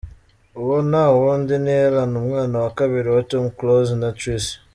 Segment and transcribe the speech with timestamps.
[0.61, 4.55] Uwo nta wundi ni Elan umwana wa kabiri wa Tom Close na Tricia.